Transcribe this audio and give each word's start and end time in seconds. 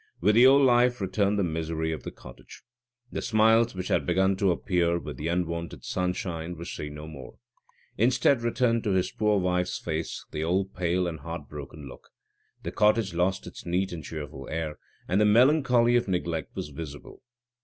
With 0.19 0.33
the 0.33 0.47
old 0.47 0.63
life 0.63 0.99
returned 0.99 1.37
the 1.37 1.43
misery 1.43 1.91
of 1.91 2.01
the 2.01 2.09
cottage. 2.09 2.63
The 3.11 3.21
smiles, 3.21 3.75
which 3.75 3.89
had 3.89 4.03
begun 4.03 4.35
to 4.37 4.49
appear 4.49 4.97
with 4.97 5.15
the 5.17 5.27
unwonted 5.27 5.85
sunshine, 5.85 6.57
were 6.57 6.65
seen 6.65 6.95
no 6.95 7.07
more. 7.07 7.35
Instead, 7.99 8.41
returned 8.41 8.83
to 8.85 8.93
his 8.93 9.11
poor 9.11 9.37
wife's 9.39 9.77
face 9.77 10.25
the 10.31 10.43
old 10.43 10.73
pale 10.73 11.05
and 11.05 11.19
heartbroken 11.19 11.87
look. 11.87 12.09
The 12.63 12.71
cottage 12.71 13.13
lost 13.13 13.45
its 13.45 13.63
neat 13.63 13.91
and 13.91 14.03
cheerful 14.03 14.49
air, 14.49 14.79
and 15.07 15.21
the 15.21 15.25
melancholy 15.25 15.95
of 15.97 16.07
neglect 16.07 16.55
was 16.55 16.69
visible. 16.69 17.21